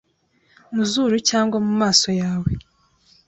[0.73, 2.51] mu zuru cyangwa mu maso yawe